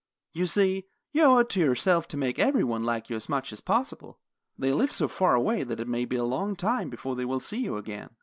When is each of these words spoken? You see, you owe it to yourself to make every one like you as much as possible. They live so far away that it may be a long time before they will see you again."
You 0.33 0.47
see, 0.47 0.85
you 1.11 1.21
owe 1.21 1.37
it 1.37 1.49
to 1.49 1.59
yourself 1.59 2.07
to 2.07 2.17
make 2.17 2.39
every 2.39 2.63
one 2.63 2.83
like 2.83 3.11
you 3.11 3.15
as 3.15 3.29
much 3.29 3.53
as 3.53 3.61
possible. 3.61 4.17
They 4.57 4.71
live 4.73 4.91
so 4.91 5.07
far 5.07 5.35
away 5.35 5.63
that 5.63 5.79
it 5.79 5.87
may 5.87 6.05
be 6.05 6.15
a 6.15 6.23
long 6.23 6.55
time 6.55 6.89
before 6.89 7.15
they 7.15 7.23
will 7.25 7.39
see 7.39 7.59
you 7.61 7.77
again." 7.77 8.09